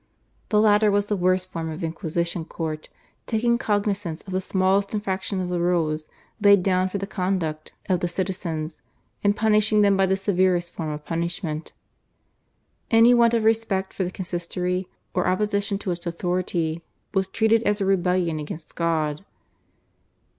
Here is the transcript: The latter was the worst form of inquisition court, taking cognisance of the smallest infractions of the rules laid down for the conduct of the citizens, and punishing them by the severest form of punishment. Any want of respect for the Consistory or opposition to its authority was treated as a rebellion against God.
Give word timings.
The 0.49 0.59
latter 0.59 0.89
was 0.89 1.05
the 1.05 1.15
worst 1.15 1.51
form 1.51 1.69
of 1.69 1.83
inquisition 1.83 2.43
court, 2.43 2.89
taking 3.27 3.59
cognisance 3.59 4.23
of 4.23 4.33
the 4.33 4.41
smallest 4.41 4.95
infractions 4.95 5.43
of 5.43 5.49
the 5.49 5.59
rules 5.59 6.09
laid 6.41 6.63
down 6.63 6.89
for 6.89 6.97
the 6.97 7.05
conduct 7.05 7.71
of 7.87 7.99
the 7.99 8.07
citizens, 8.07 8.81
and 9.23 9.35
punishing 9.37 9.81
them 9.81 9.95
by 9.95 10.07
the 10.07 10.15
severest 10.17 10.73
form 10.73 10.89
of 10.89 11.05
punishment. 11.05 11.73
Any 12.89 13.13
want 13.13 13.35
of 13.35 13.43
respect 13.43 13.93
for 13.93 14.03
the 14.03 14.09
Consistory 14.09 14.87
or 15.13 15.27
opposition 15.27 15.77
to 15.77 15.91
its 15.91 16.07
authority 16.07 16.81
was 17.13 17.27
treated 17.27 17.61
as 17.61 17.79
a 17.79 17.85
rebellion 17.85 18.39
against 18.39 18.75
God. 18.75 19.23